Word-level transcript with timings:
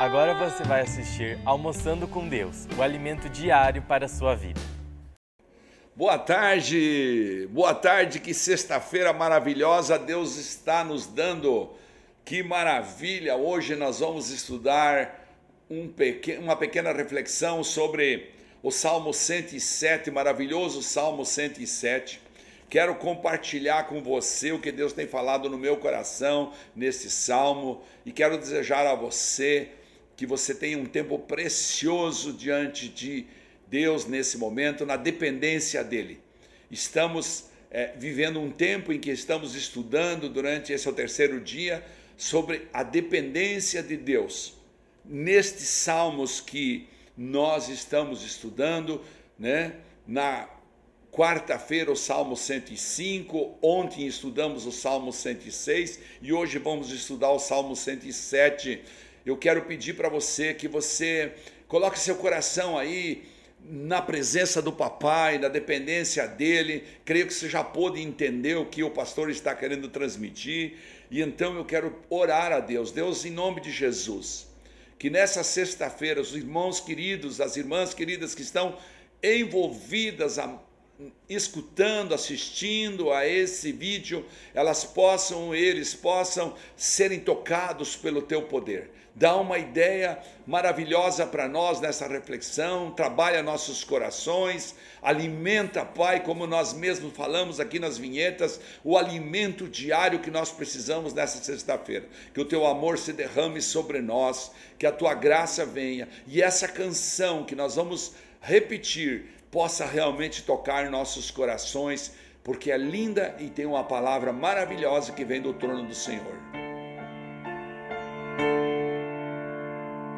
Agora 0.00 0.32
você 0.32 0.64
vai 0.64 0.80
assistir 0.80 1.38
Almoçando 1.44 2.08
com 2.08 2.26
Deus, 2.26 2.66
o 2.74 2.80
alimento 2.80 3.28
diário 3.28 3.82
para 3.82 4.06
a 4.06 4.08
sua 4.08 4.34
vida. 4.34 4.58
Boa 5.94 6.16
tarde, 6.16 7.46
boa 7.50 7.74
tarde, 7.74 8.18
que 8.18 8.32
sexta-feira 8.32 9.12
maravilhosa 9.12 9.98
Deus 9.98 10.38
está 10.38 10.82
nos 10.82 11.06
dando. 11.06 11.68
Que 12.24 12.42
maravilha! 12.42 13.36
Hoje 13.36 13.76
nós 13.76 14.00
vamos 14.00 14.30
estudar 14.30 15.28
um 15.68 15.86
pequ... 15.86 16.38
uma 16.38 16.56
pequena 16.56 16.94
reflexão 16.94 17.62
sobre 17.62 18.30
o 18.62 18.70
Salmo 18.70 19.12
107, 19.12 20.10
maravilhoso 20.10 20.82
Salmo 20.82 21.26
107. 21.26 22.22
Quero 22.70 22.94
compartilhar 22.94 23.84
com 23.84 24.02
você 24.02 24.50
o 24.50 24.58
que 24.58 24.72
Deus 24.72 24.94
tem 24.94 25.06
falado 25.06 25.50
no 25.50 25.58
meu 25.58 25.76
coração 25.76 26.54
nesse 26.74 27.10
salmo 27.10 27.82
e 28.06 28.10
quero 28.12 28.38
desejar 28.38 28.86
a 28.86 28.94
você 28.94 29.68
que 30.20 30.26
você 30.26 30.54
tenha 30.54 30.76
um 30.76 30.84
tempo 30.84 31.18
precioso 31.18 32.34
diante 32.34 32.90
de 32.90 33.24
Deus 33.68 34.04
nesse 34.04 34.36
momento, 34.36 34.84
na 34.84 34.94
dependência 34.94 35.82
dEle. 35.82 36.20
Estamos 36.70 37.46
é, 37.70 37.94
vivendo 37.96 38.38
um 38.38 38.50
tempo 38.50 38.92
em 38.92 39.00
que 39.00 39.10
estamos 39.10 39.54
estudando 39.54 40.28
durante 40.28 40.74
esse 40.74 40.86
é 40.86 40.90
o 40.90 40.92
terceiro 40.92 41.40
dia 41.40 41.82
sobre 42.18 42.68
a 42.70 42.82
dependência 42.82 43.82
de 43.82 43.96
Deus. 43.96 44.52
Nestes 45.06 45.68
salmos 45.68 46.38
que 46.38 46.86
nós 47.16 47.70
estamos 47.70 48.22
estudando, 48.22 49.02
né? 49.38 49.76
Na 50.06 50.50
Quarta-feira, 51.10 51.90
o 51.90 51.96
Salmo 51.96 52.36
105. 52.36 53.58
Ontem 53.62 54.06
estudamos 54.06 54.66
o 54.66 54.70
Salmo 54.70 55.12
106 55.12 55.98
e 56.22 56.30
hoje 56.30 56.58
vamos 56.58 56.92
estudar 56.92 57.30
o 57.30 57.38
Salmo 57.38 57.74
107. 57.74 58.80
Eu 59.24 59.36
quero 59.36 59.62
pedir 59.62 59.94
para 59.94 60.08
você 60.08 60.54
que 60.54 60.66
você 60.66 61.32
coloque 61.68 61.98
seu 61.98 62.16
coração 62.16 62.78
aí 62.78 63.24
na 63.62 64.00
presença 64.00 64.62
do 64.62 64.72
papai, 64.72 65.38
na 65.38 65.48
dependência 65.48 66.26
dele. 66.26 66.84
Creio 67.04 67.26
que 67.26 67.34
você 67.34 67.48
já 67.48 67.62
pôde 67.62 68.00
entender 68.00 68.56
o 68.56 68.66
que 68.66 68.82
o 68.82 68.90
pastor 68.90 69.30
está 69.30 69.54
querendo 69.54 69.88
transmitir. 69.88 70.74
E 71.10 71.20
então 71.20 71.56
eu 71.56 71.64
quero 71.64 71.96
orar 72.08 72.52
a 72.52 72.60
Deus. 72.60 72.92
Deus, 72.92 73.24
em 73.24 73.30
nome 73.30 73.60
de 73.60 73.70
Jesus, 73.70 74.48
que 74.98 75.10
nessa 75.10 75.42
sexta-feira 75.42 76.20
os 76.20 76.34
irmãos 76.34 76.80
queridos, 76.80 77.40
as 77.40 77.56
irmãs 77.56 77.92
queridas 77.92 78.34
que 78.34 78.42
estão 78.42 78.78
envolvidas 79.22 80.38
escutando, 81.28 82.14
assistindo 82.14 83.12
a 83.12 83.26
esse 83.26 83.72
vídeo, 83.72 84.24
elas 84.54 84.84
possam, 84.84 85.54
eles 85.54 85.94
possam 85.94 86.54
serem 86.76 87.20
tocados 87.20 87.96
pelo 87.96 88.22
teu 88.22 88.42
poder. 88.42 88.90
Dá 89.14 89.36
uma 89.36 89.58
ideia 89.58 90.18
maravilhosa 90.46 91.26
para 91.26 91.48
nós 91.48 91.80
nessa 91.80 92.06
reflexão, 92.06 92.92
trabalha 92.92 93.42
nossos 93.42 93.82
corações, 93.82 94.74
alimenta, 95.02 95.84
Pai, 95.84 96.22
como 96.22 96.46
nós 96.46 96.72
mesmos 96.72 97.14
falamos 97.14 97.58
aqui 97.58 97.78
nas 97.78 97.98
vinhetas, 97.98 98.60
o 98.84 98.96
alimento 98.96 99.68
diário 99.68 100.20
que 100.20 100.30
nós 100.30 100.50
precisamos 100.50 101.12
nessa 101.12 101.42
sexta-feira. 101.42 102.06
Que 102.32 102.40
o 102.40 102.44
teu 102.44 102.66
amor 102.66 102.98
se 102.98 103.12
derrame 103.12 103.60
sobre 103.60 104.00
nós, 104.00 104.52
que 104.78 104.86
a 104.86 104.92
tua 104.92 105.12
graça 105.12 105.66
venha 105.66 106.08
e 106.26 106.40
essa 106.40 106.68
canção 106.68 107.44
que 107.44 107.56
nós 107.56 107.74
vamos 107.74 108.14
repetir 108.40 109.39
possa 109.50 109.84
realmente 109.84 110.42
tocar 110.42 110.88
nossos 110.90 111.30
corações, 111.30 112.14
porque 112.44 112.70
é 112.70 112.78
linda 112.78 113.34
e 113.38 113.48
tem 113.48 113.66
uma 113.66 113.84
palavra 113.84 114.32
maravilhosa 114.32 115.12
que 115.12 115.24
vem 115.24 115.42
do 115.42 115.52
trono 115.52 115.84
do 115.84 115.94
Senhor. 115.94 116.38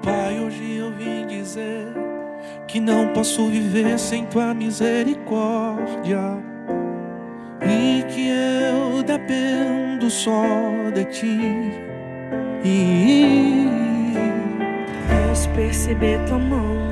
Pai, 0.05 0.39
hoje 0.39 0.77
eu 0.77 0.93
vim 0.93 1.27
dizer 1.27 1.87
que 2.69 2.79
não 2.79 3.13
posso 3.13 3.49
viver 3.49 3.99
sem 3.99 4.27
tua 4.27 4.53
misericórdia 4.53 6.21
e 7.63 8.03
que 8.13 8.29
eu 8.29 9.03
dependo 9.03 10.11
só 10.11 10.43
de 10.93 11.05
ti. 11.07 11.39
E 12.65 13.65
posso 15.09 15.49
perceber 15.51 16.25
tua 16.27 16.39
mão 16.39 16.92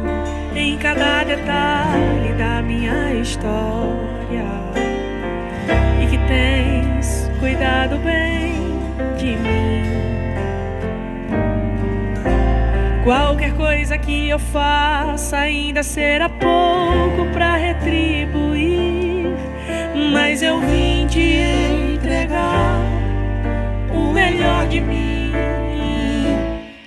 em 0.54 0.76
cada 0.78 1.24
detalhe 1.24 2.32
da 2.36 2.60
minha 2.62 3.14
história 3.14 4.44
e 6.02 6.06
que 6.06 6.18
tens 6.26 7.30
cuidado 7.38 7.96
bem 7.98 8.52
de 9.16 9.36
mim. 9.36 9.70
Qualquer 13.04 13.54
coisa 13.54 13.96
que 13.96 14.28
eu 14.28 14.38
faça 14.38 15.38
ainda 15.38 15.82
será 15.82 16.28
pouco 16.28 17.26
para 17.32 17.56
retribuir, 17.56 19.34
mas 20.12 20.42
eu 20.42 20.60
vim 20.60 21.06
te 21.06 21.42
entregar 21.94 22.78
o 23.92 24.12
melhor 24.12 24.66
de 24.68 24.80
mim. 24.80 25.32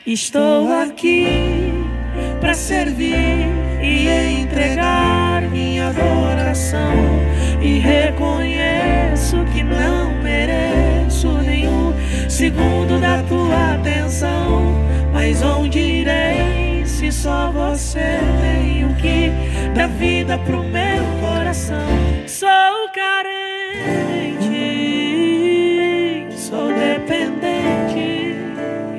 Estou 0.06 0.72
aqui 0.72 1.83
para 2.44 2.54
servir 2.54 3.48
e 3.82 4.42
entregar 4.42 5.44
minha 5.44 5.88
adoração. 5.88 6.94
E 7.62 7.80
reconheço 7.80 9.46
que 9.54 9.64
não 9.64 10.22
mereço 10.22 11.30
nenhum 11.38 11.94
segundo 12.28 13.00
da 13.00 13.24
tua 13.24 13.76
atenção. 13.76 14.76
Mas 15.14 15.42
onde 15.42 15.80
irei 15.80 16.86
se 16.86 17.14
só 17.14 17.50
você 17.50 18.20
tem 18.42 18.84
o 18.88 18.94
que 18.96 19.32
dá 19.74 19.88
vida 19.88 20.38
pro 20.40 20.62
meu 20.64 21.02
coração? 21.22 21.88
Sou 22.28 22.90
carente, 22.94 23.24
sou 26.36 26.74
dependente 26.74 28.36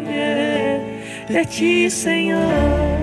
yeah, 0.08 0.82
de 1.28 1.44
ti, 1.44 1.90
Senhor. 1.90 2.93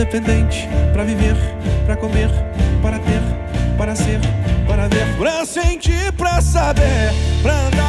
Dependente 0.00 0.66
para 0.94 1.04
viver, 1.04 1.36
para 1.84 1.94
comer, 1.94 2.30
para 2.80 2.98
ter, 2.98 3.20
para 3.76 3.94
ser, 3.94 4.18
para 4.66 4.88
ver, 4.88 5.06
para 5.18 5.44
sentir, 5.44 6.10
para 6.14 6.40
saber, 6.40 7.12
para 7.42 7.66
andar, 7.66 7.79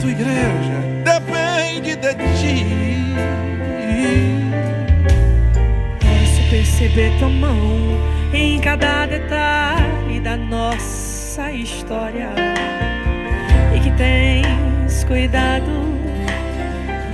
tua 0.00 0.10
igreja 0.10 0.80
depende 1.04 1.94
de 1.94 2.14
ti. 2.40 2.64
Posso 6.00 6.42
perceber 6.48 7.12
tua 7.18 7.28
mão 7.28 8.00
em 8.32 8.58
cada 8.60 9.04
detalhe 9.06 10.18
da 10.20 10.38
nossa 10.38 11.52
história 11.52 12.30
e 13.74 13.80
que 13.80 13.90
tens 13.92 15.04
cuidado 15.04 15.70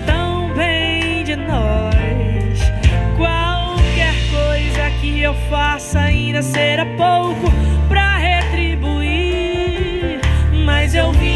tão 0.06 0.54
bem 0.54 1.24
de 1.24 1.34
nós. 1.34 2.60
Qualquer 3.16 4.14
coisa 4.30 4.88
que 5.00 5.20
eu 5.20 5.34
faça 5.50 5.98
ainda 5.98 6.40
será 6.40 6.86
pouco 6.96 7.50
para 7.88 8.16
retribuir, 8.16 10.20
mas 10.64 10.94
eu 10.94 11.10
vim 11.12 11.35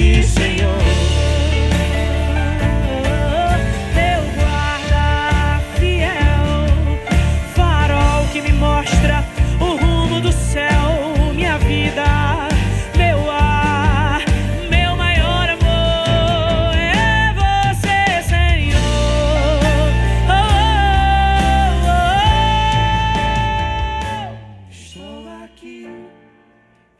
Senhor. 0.00 0.80
Meu 3.94 4.22
guarda 4.34 5.60
fiel, 5.78 6.46
farol 7.54 8.26
que 8.32 8.40
me 8.40 8.52
mostra 8.54 9.22
o 9.60 9.76
rumo 9.76 10.20
do 10.22 10.32
céu, 10.32 11.34
minha 11.34 11.58
vida, 11.58 12.48
meu 12.96 13.30
ar, 13.30 14.22
meu 14.70 14.96
maior 14.96 15.50
amor 15.50 16.74
é 16.78 17.34
você, 17.34 18.22
Senhor. 18.26 19.60
Oh, 20.30 20.40
oh, 21.84 21.92
oh. 24.30 24.72
Estou 24.72 25.28
aqui 25.44 25.86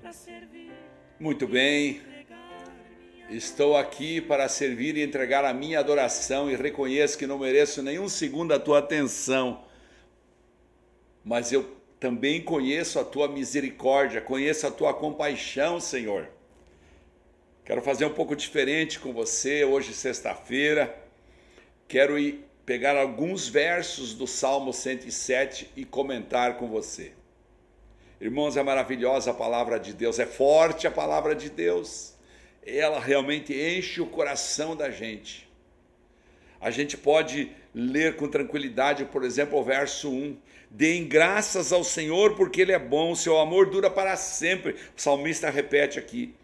pra 0.02 0.12
servir. 0.12 0.70
Muito 1.19 1.49
bem. 1.49 2.09
Estou 3.30 3.76
aqui 3.76 4.20
para 4.20 4.48
servir 4.48 4.96
e 4.96 5.04
entregar 5.04 5.44
a 5.44 5.54
minha 5.54 5.78
adoração 5.78 6.50
e 6.50 6.56
reconheço 6.56 7.16
que 7.16 7.28
não 7.28 7.38
mereço 7.38 7.80
nenhum 7.80 8.08
segundo 8.08 8.48
da 8.48 8.58
tua 8.58 8.80
atenção. 8.80 9.62
Mas 11.24 11.52
eu 11.52 11.76
também 12.00 12.42
conheço 12.42 12.98
a 12.98 13.04
tua 13.04 13.28
misericórdia, 13.28 14.20
conheço 14.20 14.66
a 14.66 14.70
tua 14.72 14.92
compaixão, 14.92 15.78
Senhor. 15.78 16.28
Quero 17.64 17.80
fazer 17.82 18.04
um 18.04 18.12
pouco 18.12 18.34
diferente 18.34 18.98
com 18.98 19.12
você 19.12 19.64
hoje, 19.64 19.94
sexta-feira. 19.94 20.92
Quero 21.86 22.18
ir 22.18 22.44
pegar 22.66 22.96
alguns 22.96 23.46
versos 23.46 24.12
do 24.12 24.26
Salmo 24.26 24.72
107 24.72 25.70
e 25.76 25.84
comentar 25.84 26.56
com 26.56 26.66
você. 26.66 27.12
Irmãos, 28.20 28.56
é 28.56 28.62
maravilhosa 28.64 29.30
a 29.30 29.34
palavra 29.34 29.78
de 29.78 29.92
Deus, 29.92 30.18
é 30.18 30.26
forte 30.26 30.88
a 30.88 30.90
palavra 30.90 31.36
de 31.36 31.48
Deus. 31.48 32.18
Ela 32.64 33.00
realmente 33.00 33.54
enche 33.54 34.00
o 34.00 34.06
coração 34.06 34.76
da 34.76 34.90
gente. 34.90 35.48
A 36.60 36.70
gente 36.70 36.96
pode 36.96 37.50
ler 37.74 38.16
com 38.16 38.28
tranquilidade, 38.28 39.04
por 39.06 39.24
exemplo, 39.24 39.58
o 39.58 39.64
verso 39.64 40.10
1. 40.10 40.36
Deem 40.70 41.06
graças 41.06 41.72
ao 41.72 41.82
Senhor 41.82 42.36
porque 42.36 42.60
Ele 42.60 42.72
é 42.72 42.78
bom, 42.78 43.14
seu 43.14 43.38
amor 43.38 43.70
dura 43.70 43.90
para 43.90 44.16
sempre. 44.16 44.72
O 44.96 45.00
salmista 45.00 45.48
repete 45.48 45.98
aqui. 45.98 46.34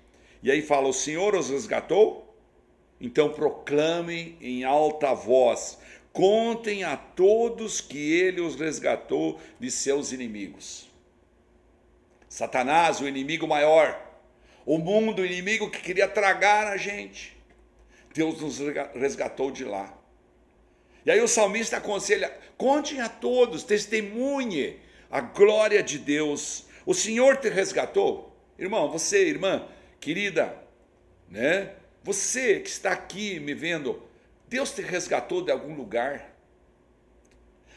E 0.42 0.50
aí 0.50 0.62
fala: 0.62 0.88
O 0.88 0.92
Senhor 0.92 1.34
os 1.34 1.50
resgatou? 1.50 2.34
Então 3.00 3.28
proclamem 3.30 4.36
em 4.40 4.64
alta 4.64 5.12
voz, 5.12 5.78
contem 6.12 6.82
a 6.82 6.96
todos 6.96 7.80
que 7.80 8.12
Ele 8.14 8.40
os 8.40 8.56
resgatou 8.56 9.38
de 9.60 9.70
seus 9.70 10.12
inimigos. 10.12 10.88
Satanás, 12.28 13.00
o 13.00 13.08
inimigo 13.08 13.46
maior, 13.46 14.05
o 14.66 14.78
mundo, 14.78 15.22
o 15.22 15.24
inimigo 15.24 15.70
que 15.70 15.80
queria 15.80 16.08
tragar 16.08 16.66
a 16.66 16.76
gente. 16.76 17.36
Deus 18.12 18.40
nos 18.40 18.58
resgatou 18.94 19.52
de 19.52 19.64
lá. 19.64 19.96
E 21.04 21.10
aí 21.10 21.20
o 21.20 21.28
salmista 21.28 21.76
aconselha: 21.76 22.36
contem 22.58 23.00
a 23.00 23.08
todos, 23.08 23.62
testemunhe 23.62 24.80
a 25.08 25.20
glória 25.20 25.82
de 25.82 25.98
Deus. 25.98 26.66
O 26.84 26.92
Senhor 26.92 27.36
te 27.36 27.48
resgatou. 27.48 28.36
Irmão, 28.58 28.90
você, 28.90 29.28
irmã, 29.28 29.68
querida, 30.00 30.56
né? 31.28 31.74
Você 32.02 32.60
que 32.60 32.68
está 32.68 32.90
aqui 32.92 33.38
me 33.38 33.54
vendo, 33.54 34.02
Deus 34.48 34.72
te 34.72 34.82
resgatou 34.82 35.42
de 35.42 35.52
algum 35.52 35.74
lugar? 35.74 36.34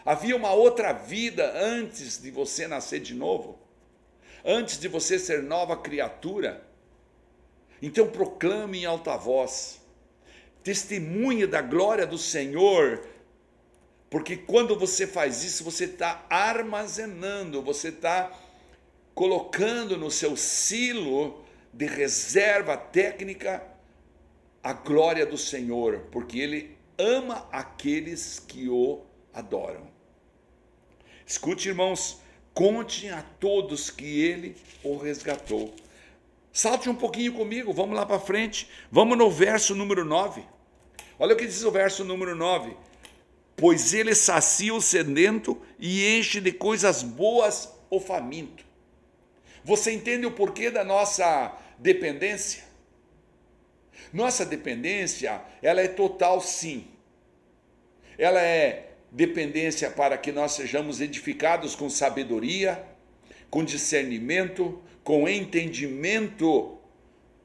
Havia 0.05 0.35
uma 0.35 0.53
outra 0.53 0.93
vida 0.93 1.51
antes 1.55 2.21
de 2.21 2.31
você 2.31 2.67
nascer 2.67 2.99
de 2.99 3.13
novo? 3.13 3.59
Antes 4.43 4.79
de 4.79 4.87
você 4.87 5.19
ser 5.19 5.43
nova 5.43 5.75
criatura? 5.75 6.68
Então 7.81 8.07
proclame 8.07 8.79
em 8.79 8.85
alta 8.85 9.15
voz, 9.15 9.81
testemunhe 10.63 11.47
da 11.47 11.61
glória 11.61 12.05
do 12.05 12.17
Senhor, 12.17 13.05
porque 14.09 14.35
quando 14.35 14.77
você 14.77 15.05
faz 15.05 15.43
isso, 15.43 15.63
você 15.63 15.85
está 15.85 16.25
armazenando, 16.29 17.61
você 17.61 17.89
está 17.89 18.31
colocando 19.13 19.97
no 19.97 20.09
seu 20.09 20.35
silo 20.35 21.43
de 21.73 21.85
reserva 21.85 22.75
técnica 22.75 23.63
a 24.63 24.73
glória 24.73 25.25
do 25.25 25.37
Senhor, 25.37 26.07
porque 26.11 26.39
Ele 26.39 26.77
ama 26.97 27.47
aqueles 27.51 28.39
que 28.39 28.67
o 28.67 29.01
adoram. 29.33 29.87
Escute, 31.25 31.69
irmãos, 31.69 32.19
conte 32.53 33.07
a 33.09 33.21
todos 33.21 33.89
que 33.89 34.21
Ele 34.21 34.55
o 34.83 34.97
resgatou. 34.97 35.73
Salte 36.51 36.89
um 36.89 36.95
pouquinho 36.95 37.33
comigo, 37.33 37.71
vamos 37.71 37.95
lá 37.95 38.05
para 38.05 38.19
frente. 38.19 38.69
Vamos 38.91 39.17
no 39.17 39.29
verso 39.29 39.75
número 39.75 40.03
9. 40.03 40.43
Olha 41.17 41.33
o 41.33 41.37
que 41.37 41.45
diz 41.45 41.63
o 41.63 41.71
verso 41.71 42.03
número 42.03 42.35
9. 42.35 42.75
Pois 43.55 43.93
ele 43.93 44.15
sacia 44.15 44.73
o 44.73 44.81
sedento 44.81 45.61
e 45.77 46.17
enche 46.17 46.39
de 46.39 46.51
coisas 46.51 47.03
boas 47.03 47.69
o 47.89 47.99
faminto. 47.99 48.63
Você 49.63 49.91
entende 49.91 50.25
o 50.25 50.31
porquê 50.31 50.71
da 50.71 50.83
nossa 50.83 51.55
dependência? 51.77 52.63
Nossa 54.11 54.45
dependência, 54.45 55.41
ela 55.61 55.81
é 55.81 55.87
total 55.87 56.41
sim. 56.41 56.87
Ela 58.17 58.41
é 58.41 58.93
dependência 59.11 59.89
para 59.89 60.17
que 60.17 60.31
nós 60.31 60.53
sejamos 60.53 61.01
edificados 61.01 61.75
com 61.75 61.89
sabedoria, 61.89 62.83
com 63.49 63.63
discernimento, 63.63 64.81
com 65.09 65.27
entendimento 65.27 66.77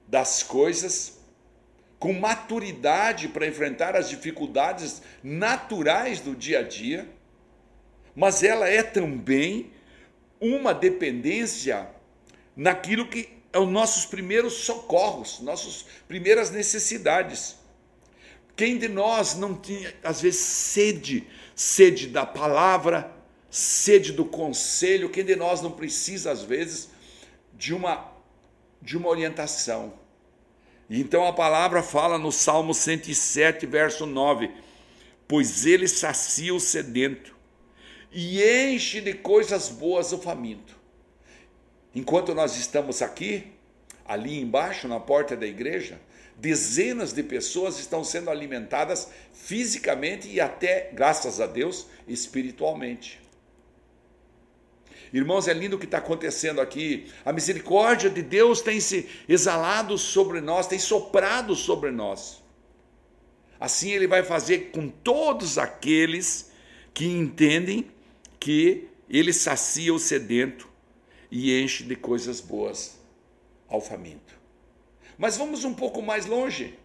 das 0.06 0.42
coisas, 0.42 1.18
com 1.98 2.12
maturidade 2.12 3.28
para 3.28 3.46
enfrentar 3.46 3.96
as 3.96 4.10
dificuldades 4.10 5.00
naturais 5.22 6.20
do 6.20 6.36
dia 6.36 6.58
a 6.58 6.62
dia, 6.62 7.08
mas 8.14 8.42
ela 8.42 8.68
é 8.68 8.82
também 8.82 9.72
uma 10.38 10.74
dependência 10.74 11.88
naquilo 12.54 13.08
que 13.08 13.30
é 13.50 13.58
os 13.58 13.70
nossos 13.70 14.04
primeiros 14.04 14.52
socorros, 14.52 15.40
nossas 15.40 15.86
primeiras 16.06 16.50
necessidades. 16.50 17.56
Quem 18.54 18.76
de 18.76 18.88
nós 18.88 19.36
não 19.36 19.54
tinha, 19.54 19.94
às 20.02 20.20
vezes, 20.20 20.40
sede, 20.40 21.26
sede 21.56 22.08
da 22.08 22.26
palavra, 22.26 23.10
sede 23.50 24.12
do 24.12 24.26
conselho? 24.26 25.08
Quem 25.08 25.24
de 25.24 25.34
nós 25.34 25.62
não 25.62 25.72
precisa, 25.72 26.30
às 26.30 26.42
vezes, 26.42 26.92
de 27.56 27.74
uma, 27.74 28.12
de 28.80 28.96
uma 28.96 29.08
orientação. 29.08 29.94
Então 30.88 31.26
a 31.26 31.32
palavra 31.32 31.82
fala 31.82 32.18
no 32.18 32.30
Salmo 32.30 32.74
107, 32.74 33.66
verso 33.66 34.06
9: 34.06 34.50
Pois 35.26 35.64
ele 35.64 35.88
sacia 35.88 36.54
o 36.54 36.60
sedento 36.60 37.34
e 38.12 38.42
enche 38.42 39.00
de 39.00 39.14
coisas 39.14 39.68
boas 39.68 40.12
o 40.12 40.18
faminto. 40.18 40.76
Enquanto 41.94 42.34
nós 42.34 42.56
estamos 42.56 43.02
aqui, 43.02 43.52
ali 44.04 44.40
embaixo, 44.40 44.86
na 44.86 45.00
porta 45.00 45.36
da 45.36 45.46
igreja, 45.46 46.00
dezenas 46.36 47.12
de 47.12 47.22
pessoas 47.22 47.78
estão 47.78 48.04
sendo 48.04 48.30
alimentadas 48.30 49.08
fisicamente 49.32 50.28
e 50.28 50.40
até, 50.40 50.90
graças 50.92 51.40
a 51.40 51.46
Deus, 51.46 51.86
espiritualmente. 52.06 53.23
Irmãos, 55.14 55.46
é 55.46 55.52
lindo 55.52 55.76
o 55.76 55.78
que 55.78 55.84
está 55.84 55.98
acontecendo 55.98 56.60
aqui. 56.60 57.06
A 57.24 57.32
misericórdia 57.32 58.10
de 58.10 58.20
Deus 58.20 58.60
tem 58.60 58.80
se 58.80 59.08
exalado 59.28 59.96
sobre 59.96 60.40
nós, 60.40 60.66
tem 60.66 60.80
soprado 60.80 61.54
sobre 61.54 61.92
nós. 61.92 62.42
Assim 63.60 63.92
ele 63.92 64.08
vai 64.08 64.24
fazer 64.24 64.72
com 64.72 64.88
todos 64.88 65.56
aqueles 65.56 66.50
que 66.92 67.06
entendem 67.06 67.88
que 68.40 68.88
ele 69.08 69.32
sacia 69.32 69.94
o 69.94 70.00
sedento 70.00 70.68
e 71.30 71.62
enche 71.62 71.84
de 71.84 71.94
coisas 71.94 72.40
boas 72.40 72.98
ao 73.68 73.80
faminto. 73.80 74.36
Mas 75.16 75.36
vamos 75.36 75.64
um 75.64 75.74
pouco 75.74 76.02
mais 76.02 76.26
longe. 76.26 76.76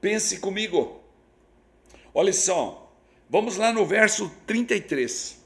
Pense 0.00 0.38
comigo. 0.38 1.02
Olha 2.14 2.32
só, 2.32 2.90
vamos 3.28 3.58
lá 3.58 3.70
no 3.74 3.84
verso 3.84 4.32
33 4.46 5.41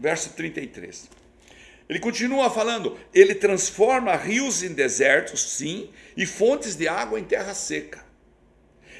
verso 0.00 0.30
33. 0.30 1.08
Ele 1.88 1.98
continua 1.98 2.48
falando: 2.48 2.96
ele 3.12 3.34
transforma 3.34 4.14
rios 4.16 4.62
em 4.62 4.72
desertos, 4.72 5.40
sim, 5.52 5.90
e 6.16 6.24
fontes 6.24 6.76
de 6.76 6.88
água 6.88 7.18
em 7.18 7.24
terra 7.24 7.52
seca. 7.52 8.04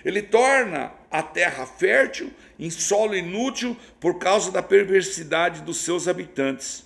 Ele 0.05 0.23
torna 0.23 0.93
a 1.11 1.23
terra 1.23 1.67
fértil 1.67 2.33
em 2.59 2.71
solo 2.71 3.15
inútil 3.15 3.77
por 4.01 4.19
causa 4.19 4.51
da 4.51 4.63
perversidade 4.63 5.63
dos 5.63 5.79
seus 5.79 6.09
habitantes. 6.09 6.85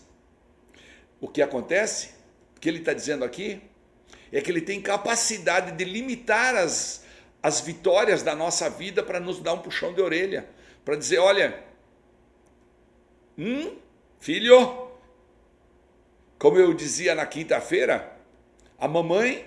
O 1.20 1.28
que 1.28 1.40
acontece? 1.40 2.10
O 2.56 2.60
que 2.60 2.68
ele 2.68 2.78
está 2.78 2.92
dizendo 2.92 3.24
aqui? 3.24 3.60
É 4.32 4.40
que 4.40 4.50
ele 4.50 4.60
tem 4.60 4.80
capacidade 4.82 5.72
de 5.72 5.84
limitar 5.84 6.56
as, 6.56 7.04
as 7.42 7.60
vitórias 7.60 8.22
da 8.22 8.34
nossa 8.34 8.68
vida 8.68 9.02
para 9.02 9.20
nos 9.20 9.40
dar 9.40 9.54
um 9.54 9.58
puxão 9.60 9.94
de 9.94 10.02
orelha, 10.02 10.46
para 10.84 10.96
dizer: 10.96 11.18
olha, 11.18 11.62
hum, 13.38 13.76
Filho, 14.24 14.88
como 16.38 16.56
eu 16.56 16.72
dizia 16.72 17.14
na 17.14 17.26
quinta-feira, 17.26 18.10
a 18.78 18.88
mamãe 18.88 19.46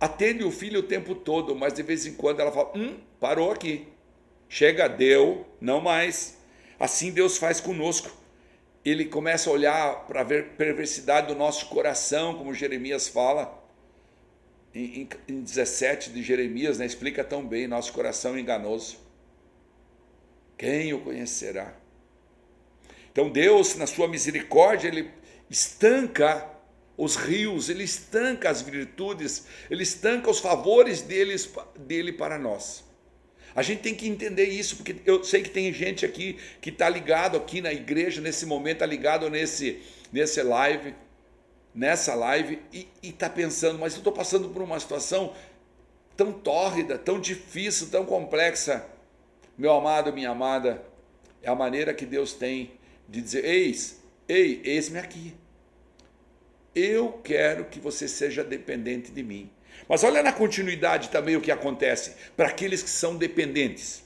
atende 0.00 0.42
o 0.42 0.50
filho 0.50 0.80
o 0.80 0.82
tempo 0.82 1.14
todo, 1.14 1.54
mas 1.54 1.72
de 1.72 1.84
vez 1.84 2.04
em 2.04 2.14
quando 2.14 2.40
ela 2.40 2.50
fala: 2.50 2.76
hum, 2.76 2.98
parou 3.20 3.52
aqui. 3.52 3.86
Chega, 4.48 4.88
deu, 4.88 5.46
não 5.60 5.80
mais. 5.80 6.36
Assim 6.80 7.12
Deus 7.12 7.38
faz 7.38 7.60
conosco. 7.60 8.10
Ele 8.84 9.04
começa 9.04 9.48
a 9.48 9.52
olhar 9.52 10.04
para 10.04 10.24
ver 10.24 10.56
perversidade 10.56 11.28
do 11.28 11.36
nosso 11.36 11.66
coração, 11.68 12.36
como 12.36 12.52
Jeremias 12.52 13.06
fala. 13.06 13.64
Em, 14.74 15.08
em 15.28 15.42
17 15.42 16.10
de 16.10 16.24
Jeremias, 16.24 16.78
né, 16.78 16.86
explica 16.86 17.22
tão 17.22 17.46
bem: 17.46 17.68
nosso 17.68 17.92
coração 17.92 18.36
enganoso. 18.36 18.98
Quem 20.58 20.92
o 20.92 21.02
conhecerá? 21.02 21.83
Então 23.14 23.30
Deus, 23.30 23.76
na 23.76 23.86
sua 23.86 24.08
misericórdia, 24.08 24.88
ele 24.88 25.08
estanca 25.48 26.50
os 26.96 27.14
rios, 27.14 27.68
ele 27.68 27.84
estanca 27.84 28.50
as 28.50 28.60
virtudes, 28.60 29.46
ele 29.70 29.84
estanca 29.84 30.28
os 30.28 30.40
favores 30.40 31.00
deles, 31.00 31.48
dele 31.78 32.12
para 32.12 32.40
nós. 32.40 32.82
A 33.54 33.62
gente 33.62 33.82
tem 33.82 33.94
que 33.94 34.08
entender 34.08 34.46
isso, 34.46 34.74
porque 34.74 34.96
eu 35.06 35.22
sei 35.22 35.44
que 35.44 35.50
tem 35.50 35.72
gente 35.72 36.04
aqui 36.04 36.40
que 36.60 36.70
está 36.70 36.88
ligado 36.88 37.36
aqui 37.36 37.60
na 37.60 37.72
igreja, 37.72 38.20
nesse 38.20 38.44
momento, 38.46 38.78
está 38.78 38.86
ligado 38.86 39.30
nesse, 39.30 39.80
nesse 40.12 40.42
live, 40.42 40.92
nessa 41.72 42.16
live, 42.16 42.60
e 42.72 42.88
está 43.00 43.30
pensando, 43.30 43.78
mas 43.78 43.92
eu 43.92 43.98
estou 43.98 44.12
passando 44.12 44.48
por 44.48 44.60
uma 44.60 44.80
situação 44.80 45.32
tão 46.16 46.32
tórrida, 46.32 46.98
tão 46.98 47.20
difícil, 47.20 47.90
tão 47.90 48.04
complexa. 48.04 48.84
Meu 49.56 49.72
amado, 49.72 50.12
minha 50.12 50.30
amada, 50.30 50.84
é 51.40 51.48
a 51.48 51.54
maneira 51.54 51.94
que 51.94 52.04
Deus 52.04 52.32
tem 52.32 52.72
de 53.08 53.20
dizer: 53.20 53.44
Eis, 53.44 54.02
ei, 54.28 54.60
eis-me 54.64 54.98
aqui. 54.98 55.34
Eu 56.74 57.20
quero 57.22 57.66
que 57.66 57.78
você 57.78 58.08
seja 58.08 58.42
dependente 58.42 59.12
de 59.12 59.22
mim. 59.22 59.50
Mas 59.88 60.02
olha 60.02 60.22
na 60.22 60.32
continuidade 60.32 61.10
também 61.10 61.36
o 61.36 61.40
que 61.40 61.50
acontece 61.50 62.14
para 62.36 62.48
aqueles 62.48 62.82
que 62.82 62.90
são 62.90 63.16
dependentes. 63.16 64.02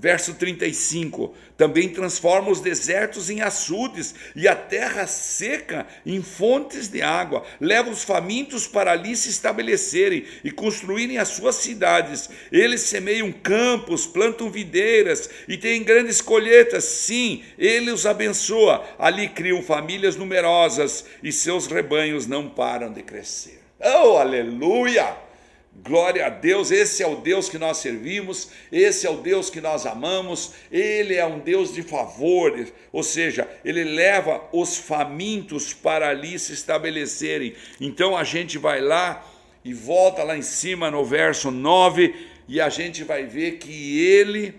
Verso 0.00 0.32
35: 0.32 1.34
Também 1.58 1.90
transforma 1.90 2.50
os 2.50 2.62
desertos 2.62 3.28
em 3.28 3.42
açudes 3.42 4.14
e 4.34 4.48
a 4.48 4.56
terra 4.56 5.06
seca 5.06 5.86
em 6.06 6.22
fontes 6.22 6.88
de 6.88 7.02
água. 7.02 7.44
Leva 7.60 7.90
os 7.90 8.02
famintos 8.02 8.66
para 8.66 8.92
ali 8.92 9.14
se 9.14 9.28
estabelecerem 9.28 10.24
e 10.42 10.50
construírem 10.50 11.18
as 11.18 11.28
suas 11.28 11.56
cidades. 11.56 12.30
Eles 12.50 12.80
semeiam 12.80 13.30
campos, 13.30 14.06
plantam 14.06 14.50
videiras 14.50 15.28
e 15.46 15.58
têm 15.58 15.84
grandes 15.84 16.22
colheitas. 16.22 16.84
Sim, 16.84 17.44
ele 17.58 17.90
os 17.90 18.06
abençoa. 18.06 18.82
Ali 18.98 19.28
criam 19.28 19.62
famílias 19.62 20.16
numerosas 20.16 21.04
e 21.22 21.30
seus 21.30 21.66
rebanhos 21.66 22.26
não 22.26 22.48
param 22.48 22.90
de 22.90 23.02
crescer. 23.02 23.60
Oh, 23.78 24.16
aleluia! 24.16 25.29
Glória 25.72 26.26
a 26.26 26.28
Deus, 26.28 26.70
esse 26.70 27.02
é 27.02 27.06
o 27.06 27.16
Deus 27.16 27.48
que 27.48 27.56
nós 27.56 27.78
servimos, 27.78 28.50
esse 28.72 29.06
é 29.06 29.10
o 29.10 29.18
Deus 29.18 29.48
que 29.48 29.60
nós 29.60 29.86
amamos, 29.86 30.52
ele 30.70 31.14
é 31.14 31.24
um 31.24 31.38
Deus 31.38 31.72
de 31.72 31.82
favores, 31.82 32.72
ou 32.92 33.02
seja, 33.02 33.48
ele 33.64 33.84
leva 33.84 34.42
os 34.52 34.76
famintos 34.76 35.72
para 35.72 36.08
ali 36.08 36.38
se 36.38 36.52
estabelecerem. 36.52 37.54
Então 37.80 38.16
a 38.16 38.24
gente 38.24 38.58
vai 38.58 38.80
lá 38.80 39.24
e 39.64 39.72
volta 39.72 40.24
lá 40.24 40.36
em 40.36 40.42
cima 40.42 40.90
no 40.90 41.04
verso 41.04 41.50
9 41.50 42.14
e 42.48 42.60
a 42.60 42.68
gente 42.68 43.04
vai 43.04 43.24
ver 43.24 43.58
que 43.58 44.00
ele 44.00 44.54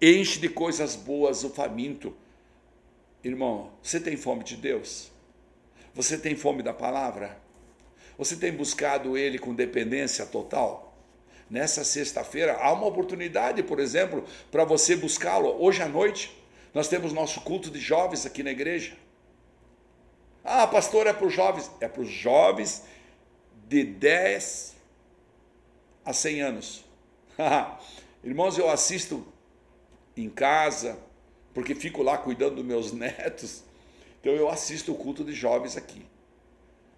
enche 0.00 0.40
de 0.40 0.48
coisas 0.48 0.96
boas 0.96 1.44
o 1.44 1.50
faminto. 1.50 2.16
Irmão, 3.22 3.70
você 3.82 4.00
tem 4.00 4.16
fome 4.16 4.42
de 4.42 4.56
Deus? 4.56 5.10
Você 5.94 6.18
tem 6.18 6.34
fome 6.34 6.62
da 6.62 6.72
palavra? 6.72 7.43
Você 8.16 8.36
tem 8.36 8.52
buscado 8.52 9.16
ele 9.16 9.38
com 9.38 9.54
dependência 9.54 10.24
total? 10.24 10.96
Nessa 11.50 11.84
sexta-feira 11.84 12.54
há 12.54 12.72
uma 12.72 12.86
oportunidade, 12.86 13.62
por 13.62 13.80
exemplo, 13.80 14.24
para 14.50 14.64
você 14.64 14.96
buscá-lo. 14.96 15.56
Hoje 15.60 15.82
à 15.82 15.88
noite 15.88 16.36
nós 16.72 16.88
temos 16.88 17.12
nosso 17.12 17.40
culto 17.40 17.70
de 17.70 17.78
jovens 17.78 18.24
aqui 18.24 18.42
na 18.42 18.50
igreja. 18.50 18.96
Ah, 20.44 20.66
pastor, 20.66 21.06
é 21.06 21.12
para 21.12 21.26
os 21.26 21.32
jovens. 21.32 21.70
É 21.80 21.88
para 21.88 22.02
os 22.02 22.08
jovens 22.08 22.84
de 23.68 23.84
10 23.84 24.74
a 26.04 26.12
100 26.12 26.40
anos. 26.42 26.84
Irmãos, 28.22 28.56
eu 28.56 28.70
assisto 28.70 29.26
em 30.16 30.30
casa, 30.30 30.98
porque 31.52 31.74
fico 31.74 32.02
lá 32.02 32.16
cuidando 32.16 32.56
dos 32.56 32.64
meus 32.64 32.92
netos. 32.92 33.64
Então 34.20 34.32
eu 34.32 34.48
assisto 34.48 34.92
o 34.92 34.96
culto 34.96 35.24
de 35.24 35.32
jovens 35.32 35.76
aqui 35.76 36.06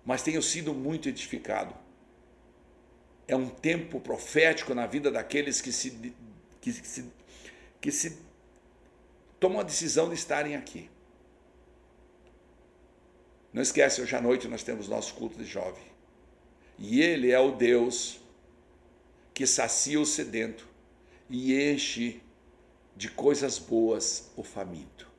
mas 0.06 0.22
tenho 0.22 0.40
sido 0.40 0.72
muito 0.72 1.08
edificado. 1.08 1.74
É 3.26 3.34
um 3.34 3.48
tempo 3.48 4.00
profético 4.00 4.72
na 4.72 4.86
vida 4.86 5.10
daqueles 5.10 5.60
que 5.60 5.72
se, 5.72 6.14
que 6.60 6.72
se, 6.72 7.12
que 7.80 7.90
se 7.90 8.16
tomam 9.40 9.58
a 9.58 9.64
decisão 9.64 10.08
de 10.08 10.14
estarem 10.14 10.54
aqui. 10.54 10.88
Não 13.52 13.60
esquece, 13.60 14.00
hoje 14.00 14.14
à 14.14 14.20
noite 14.20 14.46
nós 14.46 14.62
temos 14.62 14.86
nosso 14.86 15.12
culto 15.14 15.36
de 15.36 15.44
jovem. 15.44 15.84
E 16.78 17.00
ele 17.00 17.32
é 17.32 17.40
o 17.40 17.50
Deus 17.50 18.20
que 19.34 19.44
sacia 19.44 20.00
o 20.00 20.06
sedento 20.06 20.68
e 21.28 21.52
enche 21.60 22.22
de 22.94 23.10
coisas 23.10 23.58
boas 23.58 24.30
o 24.36 24.44
faminto. 24.44 25.10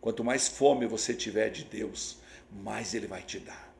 Quanto 0.00 0.24
mais 0.24 0.48
fome 0.48 0.86
você 0.86 1.14
tiver 1.14 1.50
de 1.50 1.64
Deus, 1.64 2.18
mais 2.50 2.94
ele 2.94 3.06
vai 3.06 3.22
te 3.22 3.38
dar. 3.38 3.73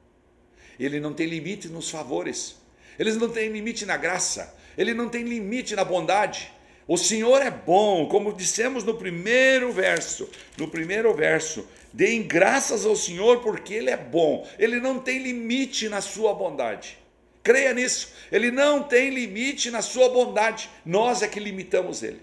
Ele 0.78 1.00
não 1.00 1.12
tem 1.12 1.26
limite 1.26 1.68
nos 1.68 1.90
favores. 1.90 2.56
Ele 2.98 3.12
não 3.12 3.28
tem 3.28 3.48
limite 3.48 3.84
na 3.86 3.96
graça. 3.96 4.54
Ele 4.76 4.94
não 4.94 5.08
tem 5.08 5.24
limite 5.24 5.74
na 5.74 5.84
bondade. 5.84 6.52
O 6.86 6.98
Senhor 6.98 7.40
é 7.40 7.50
bom, 7.50 8.06
como 8.08 8.32
dissemos 8.32 8.84
no 8.84 8.94
primeiro 8.94 9.72
verso. 9.72 10.28
No 10.58 10.68
primeiro 10.68 11.14
verso, 11.14 11.66
deem 11.92 12.22
graças 12.22 12.84
ao 12.84 12.94
Senhor 12.94 13.40
porque 13.40 13.72
ele 13.72 13.90
é 13.90 13.96
bom. 13.96 14.46
Ele 14.58 14.78
não 14.80 14.98
tem 14.98 15.18
limite 15.18 15.88
na 15.88 16.00
sua 16.00 16.34
bondade. 16.34 16.98
Creia 17.42 17.72
nisso. 17.72 18.12
Ele 18.30 18.50
não 18.50 18.82
tem 18.82 19.10
limite 19.10 19.70
na 19.70 19.80
sua 19.80 20.08
bondade. 20.10 20.68
Nós 20.84 21.22
é 21.22 21.28
que 21.28 21.40
limitamos 21.40 22.02
ele. 22.02 22.20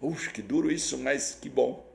Ux, 0.00 0.26
que 0.26 0.42
duro 0.42 0.70
isso, 0.70 0.98
mas 0.98 1.38
que 1.40 1.48
bom. 1.48 1.86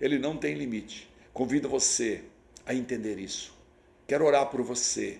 Ele 0.00 0.18
não 0.18 0.36
tem 0.36 0.54
limite. 0.54 1.08
Convido 1.32 1.68
você 1.68 2.22
a 2.64 2.74
entender 2.74 3.18
isso. 3.18 3.55
Quero 4.06 4.24
orar 4.24 4.46
por 4.50 4.62
você. 4.62 5.18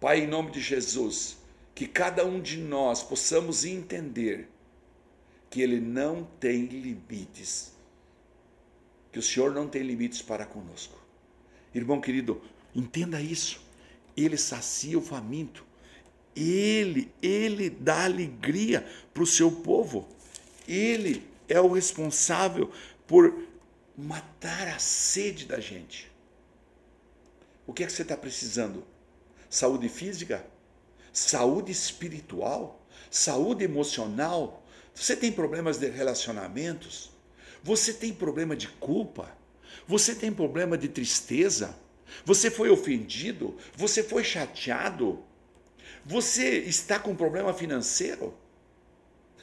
Pai, 0.00 0.20
em 0.20 0.26
nome 0.26 0.50
de 0.50 0.60
Jesus, 0.60 1.36
que 1.74 1.86
cada 1.86 2.24
um 2.24 2.40
de 2.40 2.56
nós 2.56 3.02
possamos 3.02 3.64
entender 3.64 4.48
que 5.48 5.62
Ele 5.62 5.80
não 5.80 6.24
tem 6.40 6.66
limites, 6.66 7.72
que 9.12 9.18
o 9.18 9.22
Senhor 9.22 9.52
não 9.52 9.68
tem 9.68 9.82
limites 9.82 10.20
para 10.20 10.44
conosco. 10.44 10.98
Irmão 11.74 12.00
querido, 12.00 12.42
entenda 12.74 13.20
isso. 13.20 13.60
Ele 14.16 14.36
sacia 14.36 14.98
o 14.98 15.02
faminto. 15.02 15.64
Ele, 16.34 17.10
ele 17.22 17.70
dá 17.70 18.04
alegria 18.04 18.86
para 19.14 19.22
o 19.22 19.26
seu 19.26 19.50
povo. 19.50 20.08
Ele 20.66 21.22
é 21.48 21.60
o 21.60 21.72
responsável 21.72 22.70
por 23.06 23.34
matar 23.96 24.68
a 24.68 24.78
sede 24.78 25.46
da 25.46 25.60
gente. 25.60 26.10
O 27.68 27.72
que 27.74 27.82
é 27.82 27.86
que 27.86 27.92
você 27.92 28.00
está 28.00 28.16
precisando? 28.16 28.82
Saúde 29.50 29.90
física? 29.90 30.42
Saúde 31.12 31.70
espiritual? 31.70 32.82
Saúde 33.10 33.62
emocional? 33.62 34.64
Você 34.94 35.14
tem 35.14 35.30
problemas 35.30 35.76
de 35.76 35.86
relacionamentos? 35.90 37.10
Você 37.62 37.92
tem 37.92 38.10
problema 38.10 38.56
de 38.56 38.68
culpa? 38.68 39.30
Você 39.86 40.14
tem 40.14 40.32
problema 40.32 40.78
de 40.78 40.88
tristeza? 40.88 41.78
Você 42.24 42.50
foi 42.50 42.70
ofendido? 42.70 43.54
Você 43.76 44.02
foi 44.02 44.24
chateado? 44.24 45.22
Você 46.06 46.60
está 46.60 46.98
com 46.98 47.14
problema 47.14 47.52
financeiro? 47.52 48.34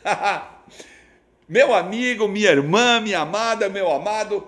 meu 1.47 1.75
amigo, 1.75 2.27
minha 2.27 2.49
irmã, 2.49 2.99
minha 2.99 3.19
amada, 3.19 3.69
meu 3.69 3.91
amado, 3.91 4.47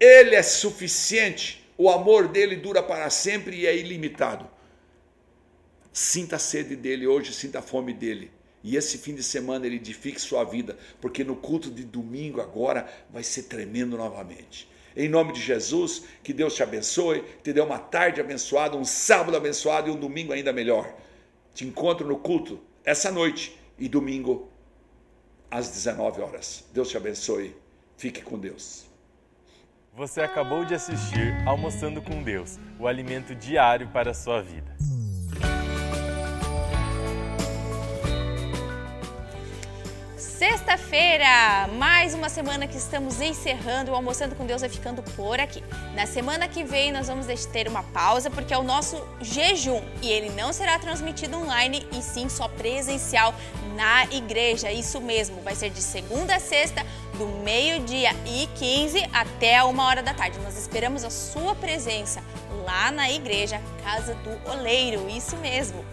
Ele 0.00 0.34
é 0.34 0.42
suficiente 0.42 1.63
o 1.76 1.90
amor 1.90 2.28
dele 2.28 2.56
dura 2.56 2.82
para 2.82 3.10
sempre 3.10 3.56
e 3.56 3.66
é 3.66 3.76
ilimitado. 3.76 4.48
Sinta 5.92 6.36
a 6.36 6.38
sede 6.38 6.76
dele 6.76 7.06
hoje, 7.06 7.32
sinta 7.32 7.58
a 7.58 7.62
fome 7.62 7.92
dele. 7.92 8.30
E 8.62 8.76
esse 8.76 8.96
fim 8.98 9.14
de 9.14 9.22
semana 9.22 9.66
ele 9.66 9.76
edifique 9.76 10.20
sua 10.20 10.42
vida, 10.42 10.78
porque 11.00 11.22
no 11.22 11.36
culto 11.36 11.70
de 11.70 11.84
domingo 11.84 12.40
agora 12.40 12.88
vai 13.10 13.22
ser 13.22 13.44
tremendo 13.44 13.96
novamente. 13.96 14.68
Em 14.96 15.08
nome 15.08 15.32
de 15.32 15.40
Jesus, 15.40 16.04
que 16.22 16.32
Deus 16.32 16.54
te 16.54 16.62
abençoe, 16.62 17.22
te 17.42 17.52
dê 17.52 17.60
uma 17.60 17.78
tarde 17.78 18.20
abençoada, 18.20 18.76
um 18.76 18.84
sábado 18.84 19.36
abençoado 19.36 19.88
e 19.88 19.92
um 19.92 19.98
domingo 19.98 20.32
ainda 20.32 20.52
melhor. 20.52 20.96
Te 21.52 21.64
encontro 21.64 22.06
no 22.06 22.18
culto 22.18 22.60
essa 22.84 23.10
noite 23.10 23.58
e 23.78 23.88
domingo 23.88 24.48
às 25.50 25.68
19 25.68 26.22
horas. 26.22 26.64
Deus 26.72 26.88
te 26.88 26.96
abençoe. 26.96 27.54
Fique 27.96 28.22
com 28.22 28.38
Deus. 28.38 28.93
Você 29.96 30.20
acabou 30.20 30.64
de 30.64 30.74
assistir 30.74 31.36
Almoçando 31.46 32.02
com 32.02 32.20
Deus, 32.20 32.58
o 32.80 32.88
alimento 32.88 33.32
diário 33.32 33.86
para 33.88 34.10
a 34.10 34.14
sua 34.14 34.42
vida. 34.42 34.74
Sexta-feira, 40.16 41.68
mais 41.78 42.12
uma 42.12 42.28
semana 42.28 42.66
que 42.66 42.76
estamos 42.76 43.20
encerrando, 43.20 43.92
o 43.92 43.94
Almoçando 43.94 44.34
com 44.34 44.44
Deus 44.44 44.62
vai 44.62 44.68
ficando 44.68 45.00
por 45.00 45.38
aqui. 45.38 45.62
Na 45.94 46.06
semana 46.06 46.48
que 46.48 46.64
vem 46.64 46.90
nós 46.90 47.06
vamos 47.06 47.26
ter 47.46 47.68
uma 47.68 47.84
pausa 47.84 48.28
porque 48.28 48.52
é 48.52 48.58
o 48.58 48.64
nosso 48.64 49.00
jejum 49.20 49.80
e 50.02 50.10
ele 50.10 50.30
não 50.30 50.52
será 50.52 50.76
transmitido 50.76 51.36
online 51.36 51.86
e 51.92 52.02
sim 52.02 52.28
só 52.28 52.48
presencial 52.48 53.32
na 53.74 54.04
igreja. 54.04 54.70
Isso 54.70 55.00
mesmo, 55.00 55.40
vai 55.42 55.54
ser 55.54 55.70
de 55.70 55.82
segunda 55.82 56.36
a 56.36 56.40
sexta, 56.40 56.84
do 57.18 57.26
meio-dia 57.44 58.10
e 58.26 58.48
15 58.56 59.02
até 59.12 59.62
uma 59.62 59.84
hora 59.86 60.02
da 60.02 60.14
tarde. 60.14 60.38
Nós 60.40 60.56
esperamos 60.56 61.04
a 61.04 61.10
sua 61.10 61.54
presença 61.54 62.22
lá 62.64 62.90
na 62.90 63.10
igreja 63.10 63.60
Casa 63.82 64.14
do 64.14 64.50
Oleiro. 64.50 65.08
Isso 65.08 65.36
mesmo. 65.36 65.84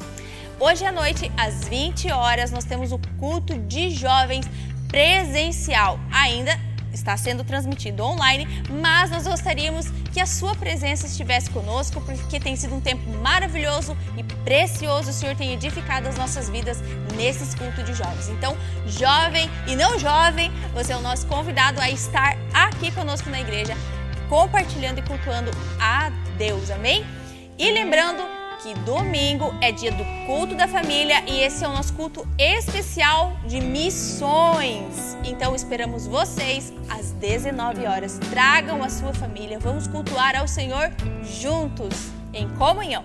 Hoje 0.60 0.86
à 0.86 0.92
noite, 0.92 1.32
às 1.38 1.68
20 1.68 2.12
horas, 2.12 2.52
nós 2.52 2.66
temos 2.66 2.92
o 2.92 3.00
culto 3.20 3.58
de 3.58 3.90
jovens 3.90 4.46
presencial. 4.88 6.00
Ainda 6.12 6.60
está 6.94 7.16
sendo 7.18 7.44
transmitido 7.44 8.04
online, 8.04 8.48
mas 8.70 9.10
nós 9.10 9.26
gostaríamos 9.26 9.88
que 10.12 10.20
a 10.20 10.26
sua 10.26 10.56
presença 10.56 11.08
estivesse 11.08 11.50
conosco, 11.50 12.02
porque 12.02 12.40
tem 12.40 12.56
sido 12.56 12.76
um 12.76 12.82
tempo 12.82 13.10
maravilhoso 13.18 13.98
e 14.18 14.24
precioso. 14.24 15.10
O 15.10 15.14
Senhor 15.14 15.36
tem 15.36 15.54
edificado 15.54 16.08
as 16.08 16.18
nossas 16.18 16.50
vidas 16.50 16.82
nesses 17.16 17.56
cultos 17.56 17.84
de 17.86 17.94
jovens. 17.94 18.30
Então, 18.30 18.58
jovem 18.86 19.50
e 19.68 19.76
não 19.76 19.98
jovem, 19.98 20.52
você 20.74 20.94
é 20.94 20.98
o 20.98 21.02
nosso 21.02 21.26
convidado 21.28 21.80
a 21.80 21.90
estar 21.90 22.36
aqui 22.54 22.92
conosco 22.92 23.30
na 23.30 23.40
igreja, 23.40 23.76
compartilhando 24.30 25.00
e 25.00 25.02
cultuando 25.04 25.52
a 25.80 26.12
Deus. 26.38 26.70
Amém? 26.70 27.06
E 27.58 27.72
lembrando 27.72 28.41
que 28.62 28.74
domingo 28.76 29.54
é 29.60 29.72
dia 29.72 29.92
do 29.92 30.04
culto 30.26 30.56
da 30.56 30.68
família 30.68 31.24
e 31.28 31.40
esse 31.42 31.64
é 31.64 31.68
o 31.68 31.72
nosso 31.72 31.94
culto 31.94 32.28
especial 32.38 33.34
de 33.46 33.60
missões. 33.60 35.18
Então 35.24 35.56
esperamos 35.56 36.06
vocês 36.06 36.72
às 36.88 37.12
19 37.14 37.86
horas. 37.86 38.20
Tragam 38.30 38.84
a 38.84 38.90
sua 38.90 39.14
família, 39.14 39.60
vamos 39.60 39.88
cultuar 39.88 40.36
ao 40.36 40.48
Senhor 40.48 40.92
juntos, 41.24 42.12
em 42.34 42.48
comunhão. 42.50 43.04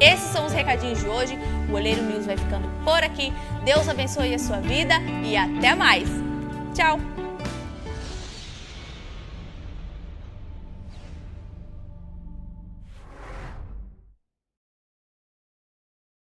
Esses 0.00 0.30
são 0.30 0.46
os 0.46 0.52
recadinhos 0.52 1.00
de 1.00 1.06
hoje. 1.06 1.38
O 1.70 1.74
Oleiro 1.74 2.02
News 2.02 2.26
vai 2.26 2.36
ficando 2.36 2.68
por 2.84 3.02
aqui. 3.02 3.32
Deus 3.64 3.88
abençoe 3.88 4.34
a 4.34 4.38
sua 4.38 4.60
vida 4.60 4.94
e 5.24 5.36
até 5.36 5.74
mais. 5.74 6.08
Tchau! 6.74 7.11